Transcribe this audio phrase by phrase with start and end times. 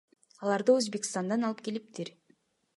[0.45, 2.13] Аларды Өзбекстандан алып келиптир.